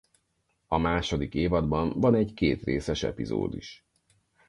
A 0.67 0.77
második 0.77 1.33
évadban 1.33 1.89
van 1.99 2.15
egy 2.15 2.33
kétrészes 2.33 3.03
epizód 3.03 3.53
is. 3.55 3.85